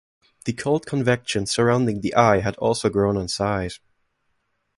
The 0.45 0.53
cold 0.53 0.87
convection 0.87 1.45
surrounding 1.45 2.01
the 2.01 2.15
eye 2.15 2.39
had 2.39 2.55
also 2.55 2.89
grown 2.89 3.17
in 3.17 3.27
size. 3.27 3.79